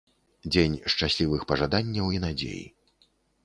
[0.53, 2.61] Дзень шчаслівых пажаданняў і надзей.